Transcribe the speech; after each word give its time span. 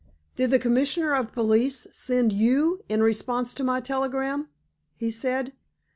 "Did 0.35 0.49
the 0.49 0.57
Commissioner 0.57 1.13
of 1.13 1.31
Police 1.31 1.85
send 1.91 2.33
you 2.33 2.83
in 2.89 3.03
response 3.03 3.53
to 3.53 3.63
my 3.63 3.79
telegram?" 3.81 4.49
he 4.95 5.11
said. 5.11 5.53